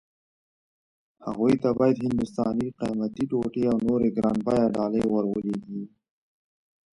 هغوی 1.25 1.53
ته 1.61 1.69
باید 1.79 2.03
هندوستاني 2.05 2.67
قيمتي 2.79 3.23
ټوټې 3.29 3.63
او 3.71 3.77
نورې 3.87 4.09
ګران 4.17 4.37
بيه 4.45 4.65
ډالۍ 4.75 5.03
ور 5.07 5.25
ولېږي. 5.29 5.83